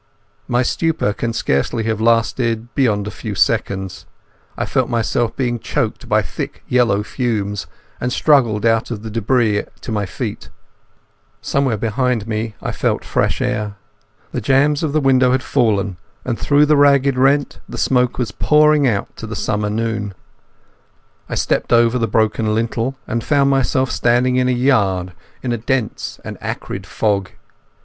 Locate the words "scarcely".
1.31-1.83